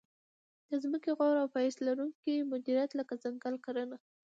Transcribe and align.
د 0.69 0.71
ځمکې 0.83 1.09
غوره 1.17 1.39
او 1.43 1.51
پایښت 1.55 1.79
لرونکې 1.87 2.47
مدیریت 2.51 2.91
لکه 2.99 3.13
ځنګل 3.23 3.55
کرنه. 3.65 3.97